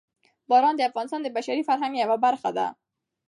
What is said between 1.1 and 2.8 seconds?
د بشري فرهنګ یوه برخه ده.